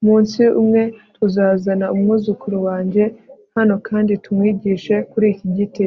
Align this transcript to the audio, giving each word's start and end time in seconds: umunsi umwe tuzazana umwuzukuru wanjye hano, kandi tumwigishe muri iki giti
umunsi 0.00 0.42
umwe 0.60 0.82
tuzazana 1.14 1.86
umwuzukuru 1.94 2.56
wanjye 2.68 3.04
hano, 3.56 3.74
kandi 3.88 4.12
tumwigishe 4.24 4.96
muri 5.10 5.26
iki 5.32 5.46
giti 5.56 5.86